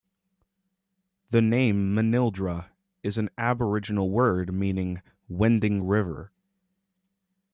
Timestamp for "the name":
1.29-1.93